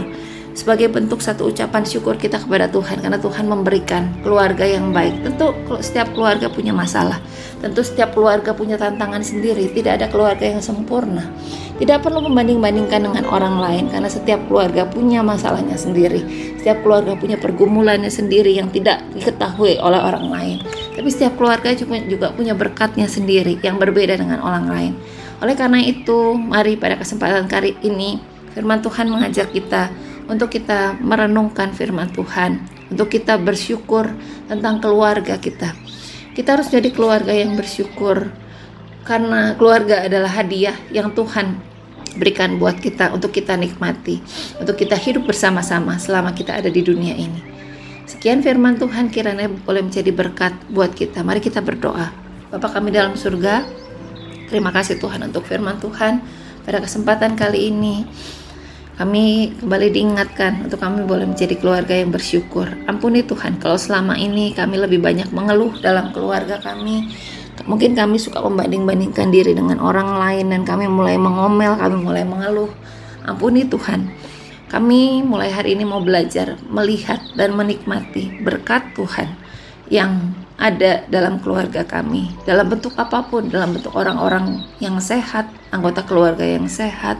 sebagai 0.59 0.91
bentuk 0.91 1.23
satu 1.23 1.47
ucapan 1.47 1.87
syukur 1.87 2.19
kita 2.19 2.35
kepada 2.35 2.67
Tuhan 2.67 2.99
karena 2.99 3.15
Tuhan 3.15 3.47
memberikan 3.47 4.11
keluarga 4.19 4.67
yang 4.67 4.91
baik. 4.91 5.23
Tentu 5.23 5.55
setiap 5.79 6.11
keluarga 6.11 6.51
punya 6.51 6.75
masalah. 6.75 7.23
Tentu 7.63 7.79
setiap 7.79 8.11
keluarga 8.11 8.51
punya 8.51 8.75
tantangan 8.75 9.23
sendiri. 9.23 9.71
Tidak 9.71 9.95
ada 9.95 10.11
keluarga 10.11 10.43
yang 10.43 10.59
sempurna. 10.59 11.31
Tidak 11.79 12.03
perlu 12.03 12.27
membanding-bandingkan 12.27 13.07
dengan 13.07 13.23
orang 13.31 13.55
lain 13.55 13.87
karena 13.87 14.11
setiap 14.11 14.43
keluarga 14.51 14.83
punya 14.83 15.23
masalahnya 15.23 15.79
sendiri. 15.79 16.27
Setiap 16.59 16.83
keluarga 16.83 17.15
punya 17.15 17.39
pergumulannya 17.39 18.11
sendiri 18.11 18.51
yang 18.51 18.67
tidak 18.67 18.99
diketahui 19.15 19.79
oleh 19.79 19.99
orang 20.03 20.27
lain. 20.27 20.57
Tapi 20.91 21.07
setiap 21.07 21.39
keluarga 21.39 21.71
juga, 21.71 22.35
punya 22.35 22.51
berkatnya 22.51 23.07
sendiri 23.07 23.55
yang 23.63 23.79
berbeda 23.79 24.19
dengan 24.19 24.43
orang 24.43 24.67
lain. 24.67 24.93
Oleh 25.39 25.55
karena 25.55 25.79
itu, 25.79 26.35
mari 26.35 26.75
pada 26.75 26.99
kesempatan 26.99 27.47
kali 27.47 27.79
ini 27.79 28.19
firman 28.51 28.83
Tuhan 28.83 29.07
mengajar 29.07 29.47
kita 29.47 29.87
untuk 30.29 30.53
kita 30.53 31.01
merenungkan 31.01 31.73
firman 31.73 32.13
Tuhan, 32.13 32.61
untuk 32.93 33.09
kita 33.09 33.41
bersyukur 33.41 34.13
tentang 34.45 34.77
keluarga 34.77 35.41
kita. 35.41 35.73
Kita 36.37 36.55
harus 36.55 36.69
jadi 36.69 36.93
keluarga 36.93 37.33
yang 37.33 37.57
bersyukur 37.57 38.29
karena 39.03 39.57
keluarga 39.57 40.05
adalah 40.05 40.29
hadiah 40.29 40.77
yang 40.93 41.11
Tuhan 41.17 41.57
berikan 42.15 42.61
buat 42.61 42.77
kita 42.77 43.09
untuk 43.09 43.33
kita 43.33 43.57
nikmati, 43.57 44.21
untuk 44.61 44.77
kita 44.77 44.93
hidup 44.93 45.25
bersama-sama 45.25 45.97
selama 45.97 46.31
kita 46.37 46.57
ada 46.61 46.69
di 46.69 46.85
dunia 46.85 47.17
ini. 47.17 47.41
Sekian 48.09 48.41
firman 48.41 48.77
Tuhan 48.77 49.13
kiranya 49.13 49.49
boleh 49.49 49.85
menjadi 49.85 50.09
berkat 50.09 50.53
buat 50.73 50.93
kita. 50.97 51.21
Mari 51.21 51.41
kita 51.41 51.61
berdoa. 51.61 52.09
Bapak 52.49 52.81
kami 52.81 52.89
dalam 52.89 53.13
surga, 53.13 53.65
terima 54.49 54.73
kasih 54.73 54.97
Tuhan 54.97 55.29
untuk 55.29 55.45
firman 55.45 55.77
Tuhan 55.77 56.21
pada 56.65 56.81
kesempatan 56.81 57.37
kali 57.37 57.69
ini. 57.69 58.09
Kami 58.99 59.55
kembali 59.63 59.95
diingatkan 59.95 60.67
untuk 60.67 60.83
kami 60.83 61.07
boleh 61.07 61.23
menjadi 61.23 61.55
keluarga 61.55 61.95
yang 61.95 62.11
bersyukur. 62.11 62.67
Ampuni 62.83 63.23
Tuhan 63.23 63.55
kalau 63.55 63.79
selama 63.79 64.19
ini 64.19 64.51
kami 64.51 64.75
lebih 64.75 64.99
banyak 64.99 65.31
mengeluh 65.31 65.71
dalam 65.79 66.11
keluarga 66.11 66.59
kami, 66.59 67.07
Mungkin 67.67 67.97
kami 67.97 68.15
suka 68.21 68.39
membanding-bandingkan 68.39 69.29
diri 69.33 69.51
dengan 69.51 69.83
orang 69.83 70.15
lain 70.15 70.53
dan 70.53 70.61
kami 70.63 70.87
mulai 70.87 71.19
mengomel, 71.19 71.75
kami 71.75 71.97
mulai 71.99 72.23
mengeluh. 72.23 72.71
Ampuni 73.27 73.67
Tuhan. 73.67 74.07
Kami 74.69 75.25
mulai 75.25 75.49
hari 75.49 75.73
ini 75.73 75.81
mau 75.81 76.01
belajar 76.01 76.57
melihat 76.69 77.17
dan 77.33 77.57
menikmati 77.57 78.41
berkat 78.45 78.85
Tuhan 78.93 79.33
yang 79.89 80.33
ada 80.61 81.01
dalam 81.09 81.41
keluarga 81.41 81.81
kami, 81.81 82.29
dalam 82.45 82.69
bentuk 82.69 82.93
apa 82.93 83.25
pun, 83.25 83.49
dalam 83.49 83.73
bentuk 83.73 83.97
orang-orang 83.97 84.61
yang 84.77 85.01
sehat, 85.01 85.49
anggota 85.73 86.05
keluarga 86.05 86.45
yang 86.45 86.69
sehat, 86.69 87.17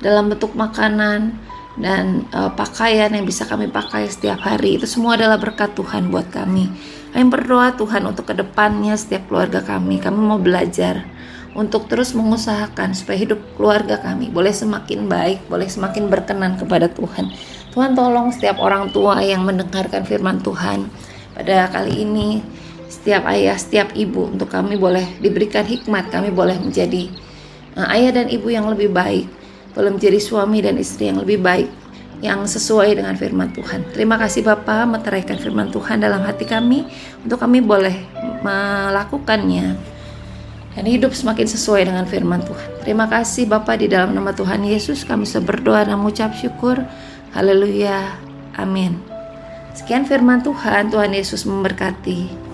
dalam 0.00 0.32
bentuk 0.32 0.56
makanan 0.56 1.36
dan 1.80 2.26
uh, 2.34 2.50
pakaian 2.52 3.12
yang 3.14 3.24
bisa 3.24 3.46
kami 3.46 3.70
pakai 3.70 4.10
setiap 4.10 4.42
hari. 4.42 4.76
Itu 4.76 4.84
semua 4.90 5.16
adalah 5.16 5.40
berkat 5.40 5.72
Tuhan 5.76 6.12
buat 6.12 6.28
kami. 6.28 6.68
Kami 7.14 7.24
berdoa 7.30 7.74
Tuhan 7.74 8.04
untuk 8.06 8.28
ke 8.28 8.34
depannya 8.36 8.96
setiap 8.98 9.30
keluarga 9.30 9.62
kami. 9.64 10.02
Kami 10.02 10.18
mau 10.18 10.40
belajar 10.40 11.06
untuk 11.54 11.90
terus 11.90 12.14
mengusahakan 12.14 12.94
supaya 12.94 13.18
hidup 13.18 13.40
keluarga 13.58 13.98
kami 13.98 14.30
boleh 14.30 14.54
semakin 14.54 15.10
baik, 15.10 15.50
boleh 15.50 15.66
semakin 15.66 16.06
berkenan 16.06 16.54
kepada 16.54 16.86
Tuhan. 16.86 17.30
Tuhan 17.74 17.94
tolong 17.94 18.30
setiap 18.34 18.58
orang 18.62 18.90
tua 18.94 19.18
yang 19.22 19.42
mendengarkan 19.42 20.06
firman 20.06 20.42
Tuhan 20.42 20.90
pada 21.34 21.70
kali 21.70 22.02
ini, 22.06 22.42
setiap 22.90 23.26
ayah, 23.30 23.54
setiap 23.58 23.94
ibu 23.94 24.30
untuk 24.30 24.50
kami 24.50 24.78
boleh 24.78 25.06
diberikan 25.22 25.66
hikmat, 25.66 26.10
kami 26.10 26.30
boleh 26.34 26.58
menjadi 26.58 27.10
uh, 27.78 27.86
ayah 27.94 28.22
dan 28.22 28.26
ibu 28.30 28.50
yang 28.50 28.66
lebih 28.70 28.90
baik, 28.90 29.26
boleh 29.74 29.90
menjadi 29.94 30.18
suami 30.18 30.58
dan 30.62 30.76
istri 30.78 31.10
yang 31.10 31.22
lebih 31.22 31.38
baik 31.40 31.68
yang 32.20 32.44
sesuai 32.44 33.00
dengan 33.00 33.16
firman 33.16 33.48
Tuhan. 33.56 33.96
Terima 33.96 34.20
kasih 34.20 34.44
Bapak 34.44 34.84
meteraikan 34.84 35.40
firman 35.40 35.72
Tuhan 35.72 36.04
dalam 36.04 36.20
hati 36.20 36.44
kami 36.44 36.84
untuk 37.24 37.40
kami 37.40 37.64
boleh 37.64 37.96
melakukannya 38.44 39.76
dan 40.76 40.84
hidup 40.86 41.16
semakin 41.16 41.48
sesuai 41.48 41.88
dengan 41.88 42.04
firman 42.04 42.44
Tuhan. 42.44 42.68
Terima 42.84 43.08
kasih 43.08 43.48
Bapak 43.48 43.80
di 43.80 43.88
dalam 43.88 44.12
nama 44.12 44.36
Tuhan 44.36 44.60
Yesus 44.62 45.02
kami 45.08 45.24
bisa 45.24 45.40
berdoa 45.40 45.88
dan 45.88 45.96
mengucap 45.96 46.36
syukur. 46.36 46.78
Haleluya. 47.32 48.20
Amin. 48.60 49.00
Sekian 49.72 50.04
firman 50.04 50.44
Tuhan, 50.44 50.92
Tuhan 50.92 51.16
Yesus 51.16 51.48
memberkati. 51.48 52.49